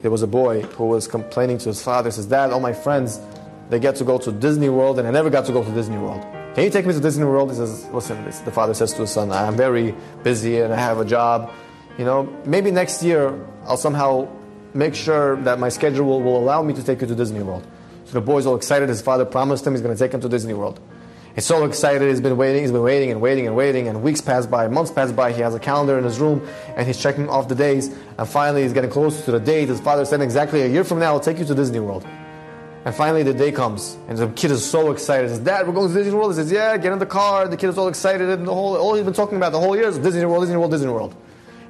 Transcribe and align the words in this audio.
There 0.00 0.12
was 0.12 0.22
a 0.22 0.28
boy 0.28 0.62
who 0.62 0.86
was 0.86 1.08
complaining 1.08 1.58
to 1.58 1.70
his 1.70 1.82
father, 1.82 2.12
says, 2.12 2.26
Dad, 2.26 2.52
all 2.52 2.60
my 2.60 2.72
friends, 2.72 3.18
they 3.68 3.80
get 3.80 3.96
to 3.96 4.04
go 4.04 4.16
to 4.16 4.30
Disney 4.30 4.68
World 4.68 5.00
and 5.00 5.08
I 5.08 5.10
never 5.10 5.28
got 5.28 5.44
to 5.46 5.52
go 5.52 5.64
to 5.64 5.70
Disney 5.72 5.98
World. 5.98 6.22
Can 6.54 6.62
you 6.62 6.70
take 6.70 6.86
me 6.86 6.92
to 6.92 7.00
Disney 7.00 7.24
World? 7.24 7.50
He 7.50 7.56
says, 7.56 7.84
Listen, 7.86 8.24
the 8.44 8.52
father 8.52 8.74
says 8.74 8.92
to 8.92 9.00
his 9.00 9.10
son, 9.10 9.32
I'm 9.32 9.56
very 9.56 9.96
busy 10.22 10.60
and 10.60 10.72
I 10.72 10.76
have 10.76 11.00
a 11.00 11.04
job. 11.04 11.50
You 11.98 12.04
know, 12.04 12.32
maybe 12.44 12.70
next 12.70 13.02
year 13.02 13.44
I'll 13.64 13.76
somehow 13.76 14.28
make 14.72 14.94
sure 14.94 15.34
that 15.42 15.58
my 15.58 15.68
schedule 15.68 16.22
will 16.22 16.38
allow 16.38 16.62
me 16.62 16.74
to 16.74 16.84
take 16.84 17.00
you 17.00 17.08
to 17.08 17.16
Disney 17.16 17.42
World. 17.42 17.66
So 18.04 18.12
the 18.12 18.20
boy's 18.20 18.46
all 18.46 18.54
excited. 18.54 18.88
His 18.88 19.02
father 19.02 19.24
promised 19.24 19.66
him 19.66 19.72
he's 19.72 19.82
going 19.82 19.96
to 19.96 19.98
take 19.98 20.14
him 20.14 20.20
to 20.20 20.28
Disney 20.28 20.54
World. 20.54 20.78
He's 21.38 21.46
so 21.46 21.64
excited. 21.64 22.08
He's 22.08 22.20
been 22.20 22.36
waiting. 22.36 22.62
He's 22.62 22.72
been 22.72 22.82
waiting 22.82 23.12
and 23.12 23.20
waiting 23.20 23.46
and 23.46 23.54
waiting. 23.54 23.86
And 23.86 24.02
weeks 24.02 24.20
pass 24.20 24.44
by, 24.44 24.66
months 24.66 24.90
pass 24.90 25.12
by. 25.12 25.30
He 25.30 25.40
has 25.40 25.54
a 25.54 25.60
calendar 25.60 25.96
in 25.96 26.02
his 26.02 26.18
room, 26.18 26.44
and 26.74 26.84
he's 26.84 27.00
checking 27.00 27.28
off 27.28 27.46
the 27.46 27.54
days. 27.54 27.94
And 28.18 28.28
finally, 28.28 28.64
he's 28.64 28.72
getting 28.72 28.90
close 28.90 29.24
to 29.24 29.30
the 29.30 29.38
date. 29.38 29.68
His 29.68 29.78
father 29.80 30.04
said, 30.04 30.20
"Exactly 30.20 30.62
a 30.62 30.66
year 30.66 30.82
from 30.82 30.98
now, 30.98 31.12
I'll 31.12 31.20
take 31.20 31.38
you 31.38 31.44
to 31.44 31.54
Disney 31.54 31.78
World." 31.78 32.04
And 32.84 32.92
finally, 32.92 33.22
the 33.22 33.34
day 33.34 33.52
comes, 33.52 33.96
and 34.08 34.18
the 34.18 34.26
kid 34.26 34.50
is 34.50 34.68
so 34.68 34.90
excited. 34.90 35.28
He 35.28 35.36
says, 35.36 35.44
"Dad, 35.44 35.64
we're 35.64 35.74
going 35.74 35.86
to 35.86 35.94
Disney 35.94 36.12
World." 36.12 36.32
He 36.32 36.38
says, 36.38 36.50
"Yeah, 36.50 36.76
get 36.76 36.92
in 36.92 36.98
the 36.98 37.06
car." 37.06 37.46
The 37.46 37.56
kid 37.56 37.68
is 37.68 37.78
all 37.78 37.86
excited, 37.86 38.28
and 38.28 38.44
the 38.44 38.52
whole 38.52 38.76
all 38.76 38.94
he's 38.94 39.04
been 39.04 39.14
talking 39.14 39.36
about 39.36 39.52
the 39.52 39.60
whole 39.60 39.76
year 39.76 39.86
is 39.86 39.96
Disney 39.98 40.24
World, 40.24 40.42
Disney 40.42 40.56
World, 40.56 40.72
Disney 40.72 40.90
World. 40.90 41.14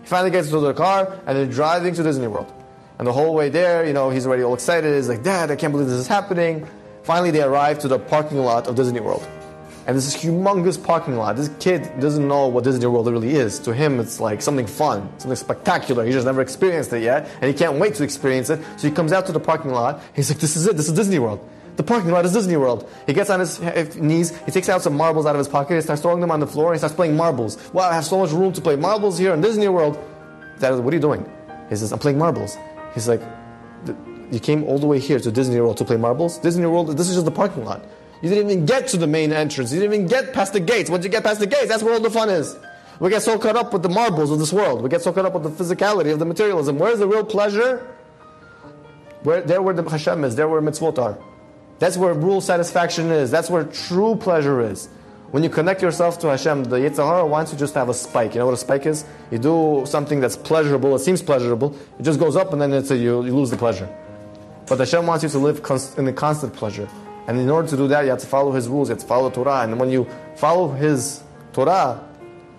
He 0.00 0.08
finally 0.08 0.30
gets 0.30 0.46
into 0.46 0.60
the 0.60 0.72
car, 0.72 1.12
and 1.26 1.36
they're 1.36 1.44
driving 1.44 1.92
to 1.92 2.02
Disney 2.02 2.26
World. 2.26 2.50
And 2.98 3.06
the 3.06 3.12
whole 3.12 3.34
way 3.34 3.50
there, 3.50 3.84
you 3.84 3.92
know, 3.92 4.08
he's 4.08 4.26
already 4.26 4.44
all 4.44 4.54
excited. 4.54 4.94
He's 4.94 5.10
like, 5.10 5.22
"Dad, 5.22 5.50
I 5.50 5.56
can't 5.56 5.74
believe 5.74 5.90
this 5.90 5.98
is 5.98 6.08
happening." 6.08 6.66
Finally, 7.02 7.32
they 7.32 7.42
arrive 7.42 7.78
to 7.80 7.88
the 7.88 7.98
parking 7.98 8.42
lot 8.42 8.66
of 8.66 8.74
Disney 8.74 9.00
World. 9.00 9.26
And 9.88 9.96
this 9.96 10.06
is 10.06 10.22
humongous 10.22 10.80
parking 10.80 11.16
lot. 11.16 11.36
This 11.36 11.50
kid 11.60 11.90
doesn't 11.98 12.28
know 12.28 12.46
what 12.46 12.62
Disney 12.62 12.84
World 12.84 13.06
really 13.06 13.34
is. 13.34 13.58
To 13.60 13.72
him, 13.72 13.98
it's 13.98 14.20
like 14.20 14.42
something 14.42 14.66
fun, 14.66 15.08
something 15.18 15.34
spectacular. 15.34 16.04
He 16.04 16.12
just 16.12 16.26
never 16.26 16.42
experienced 16.42 16.92
it 16.92 17.02
yet, 17.02 17.26
and 17.40 17.44
he 17.44 17.54
can't 17.54 17.78
wait 17.78 17.94
to 17.94 18.04
experience 18.04 18.50
it. 18.50 18.60
So 18.76 18.86
he 18.86 18.94
comes 18.94 19.12
out 19.12 19.24
to 19.26 19.32
the 19.32 19.40
parking 19.40 19.70
lot. 19.70 20.02
He's 20.14 20.30
like, 20.30 20.40
"This 20.40 20.56
is 20.56 20.66
it. 20.66 20.76
This 20.76 20.88
is 20.88 20.94
Disney 20.94 21.18
World." 21.18 21.40
The 21.76 21.84
parking 21.84 22.10
lot 22.10 22.26
is 22.26 22.34
Disney 22.34 22.58
World. 22.58 22.86
He 23.06 23.14
gets 23.14 23.30
on 23.30 23.40
his 23.40 23.62
eh, 23.62 23.70
eh, 23.70 23.86
knees, 23.96 24.36
he 24.44 24.50
takes 24.50 24.68
out 24.68 24.82
some 24.82 24.96
marbles 24.96 25.26
out 25.26 25.36
of 25.36 25.38
his 25.38 25.46
pocket, 25.46 25.76
he 25.76 25.80
starts 25.80 26.02
throwing 26.02 26.20
them 26.20 26.32
on 26.32 26.40
the 26.40 26.46
floor, 26.46 26.72
and 26.72 26.74
he 26.74 26.78
starts 26.78 26.96
playing 26.96 27.16
marbles. 27.16 27.56
Wow, 27.72 27.88
I 27.88 27.94
have 27.94 28.04
so 28.04 28.18
much 28.18 28.32
room 28.32 28.52
to 28.54 28.60
play 28.60 28.74
marbles 28.74 29.16
here 29.16 29.32
in 29.32 29.40
Disney 29.40 29.68
World. 29.68 29.96
Dad, 30.58 30.74
what 30.80 30.92
are 30.92 30.96
you 30.96 31.00
doing? 31.00 31.24
He 31.68 31.76
says, 31.76 31.92
I'm 31.92 32.00
playing 32.00 32.18
marbles. 32.18 32.58
He's 32.94 33.06
like, 33.06 33.22
You 34.32 34.40
came 34.40 34.64
all 34.64 34.80
the 34.80 34.88
way 34.88 34.98
here 34.98 35.20
to 35.20 35.30
Disney 35.30 35.60
World 35.60 35.76
to 35.76 35.84
play 35.84 35.96
marbles? 35.96 36.38
Disney 36.38 36.66
World, 36.66 36.98
this 36.98 37.08
is 37.08 37.14
just 37.14 37.24
the 37.24 37.30
parking 37.30 37.64
lot. 37.64 37.80
You 38.22 38.28
didn't 38.28 38.50
even 38.50 38.66
get 38.66 38.88
to 38.88 38.96
the 38.96 39.06
main 39.06 39.32
entrance. 39.32 39.72
You 39.72 39.80
didn't 39.80 39.94
even 39.94 40.06
get 40.08 40.32
past 40.32 40.52
the 40.52 40.60
gates. 40.60 40.90
Once 40.90 41.04
you 41.04 41.10
get 41.10 41.22
past 41.22 41.40
the 41.40 41.46
gates, 41.46 41.68
that's 41.68 41.82
where 41.82 41.94
all 41.94 42.00
the 42.00 42.10
fun 42.10 42.28
is. 42.28 42.56
We 43.00 43.10
get 43.10 43.22
so 43.22 43.38
caught 43.38 43.54
up 43.54 43.72
with 43.72 43.82
the 43.82 43.88
marbles 43.88 44.32
of 44.32 44.40
this 44.40 44.52
world. 44.52 44.82
We 44.82 44.88
get 44.88 45.02
so 45.02 45.12
caught 45.12 45.24
up 45.24 45.34
with 45.34 45.44
the 45.44 45.64
physicality 45.64 46.12
of 46.12 46.18
the 46.18 46.24
materialism. 46.24 46.78
Where's 46.78 46.98
the 46.98 47.06
real 47.06 47.24
pleasure? 47.24 47.86
Where, 49.22 49.40
there 49.40 49.62
where 49.62 49.74
the 49.74 49.88
Hashem 49.88 50.24
is, 50.24 50.34
there 50.34 50.48
where 50.48 50.60
mitzvot 50.60 50.98
are. 50.98 51.18
That's 51.78 51.96
where 51.96 52.12
real 52.12 52.40
satisfaction 52.40 53.10
is. 53.12 53.30
That's 53.30 53.50
where 53.50 53.64
true 53.64 54.16
pleasure 54.16 54.60
is. 54.60 54.88
When 55.30 55.42
you 55.42 55.50
connect 55.50 55.82
yourself 55.82 56.18
to 56.20 56.28
Hashem, 56.28 56.64
the 56.64 56.76
Yetzer 56.76 57.06
Hara 57.06 57.26
wants 57.26 57.52
you 57.52 57.58
just 57.58 57.74
to 57.74 57.80
have 57.80 57.88
a 57.88 57.94
spike. 57.94 58.34
You 58.34 58.40
know 58.40 58.46
what 58.46 58.54
a 58.54 58.56
spike 58.56 58.86
is? 58.86 59.04
You 59.30 59.38
do 59.38 59.84
something 59.86 60.20
that's 60.20 60.36
pleasurable, 60.36 60.96
it 60.96 61.00
seems 61.00 61.22
pleasurable, 61.22 61.76
it 61.98 62.02
just 62.02 62.18
goes 62.18 62.34
up 62.34 62.52
and 62.52 62.62
then 62.62 62.72
it's 62.72 62.90
a, 62.90 62.96
you, 62.96 63.22
you 63.24 63.36
lose 63.36 63.50
the 63.50 63.58
pleasure. 63.58 63.88
But 64.66 64.76
the 64.76 64.86
Hashem 64.86 65.06
wants 65.06 65.24
you 65.24 65.30
to 65.30 65.38
live 65.38 65.58
in 65.98 66.08
a 66.08 66.12
constant 66.12 66.54
pleasure. 66.54 66.88
And 67.28 67.38
in 67.38 67.50
order 67.50 67.68
to 67.68 67.76
do 67.76 67.86
that, 67.88 68.04
you 68.04 68.10
have 68.10 68.20
to 68.20 68.26
follow 68.26 68.52
His 68.52 68.68
rules, 68.68 68.88
you 68.88 68.94
have 68.94 69.02
to 69.02 69.06
follow 69.06 69.28
Torah. 69.28 69.60
And 69.60 69.78
when 69.78 69.90
you 69.90 70.08
follow 70.34 70.72
His 70.72 71.22
Torah, 71.52 72.02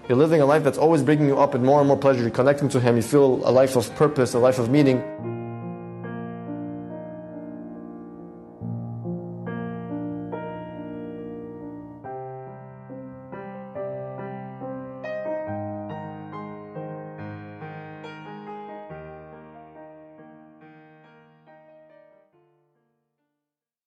you're 0.08 0.18
living 0.18 0.42
a 0.42 0.46
life 0.46 0.64
that's 0.64 0.78
always 0.78 1.02
bringing 1.02 1.28
you 1.28 1.40
up 1.40 1.56
in 1.56 1.66
more 1.66 1.80
and 1.80 1.88
more 1.88 1.98
pleasure. 1.98 2.22
You're 2.22 2.30
connecting 2.30 2.70
to 2.70 2.80
Him, 2.80 2.96
you 2.96 3.02
feel 3.02 3.42
a 3.48 3.52
life 3.52 3.76
of 3.76 3.94
purpose, 3.96 4.36
a 4.36 4.40
life 4.40 4.60
of 4.60 4.70
meaning. 4.70 5.04